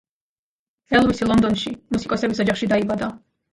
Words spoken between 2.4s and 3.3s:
ოჯახში დაიბადა.